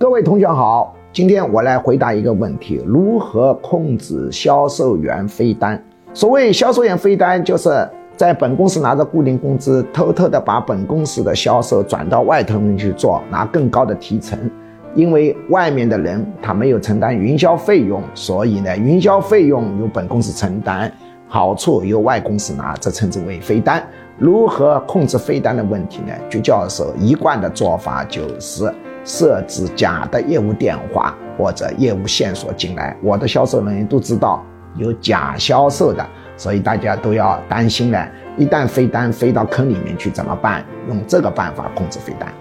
[0.00, 5.78] 各位同学好，今天我来回答一个问题：如何控制销售员飞单？
[6.14, 14.38] 所谓销售员飞单，就是在本公司拿着固定工资，偷偷的把本公司的销售转到外头人去做，拿更高的提成。
[14.94, 20.90] 因为外面的人他没有承担营销费用，所以呢，营销费用由本公司承担，
[21.28, 23.86] 好处由外公司拿，这称之为飞单。
[24.16, 26.14] 如何控制飞单的问题呢？
[26.30, 28.72] 鞠教授一贯的做法就是。
[29.04, 34.44] 设置假的业务电话或者业务线索进来，我的销售人员都知道
[34.76, 38.08] 有假销售的，所以大家都要担心了。
[38.36, 40.64] 一旦飞单飞到坑里面去怎么办？
[40.88, 42.32] 用这个办法控制飞单。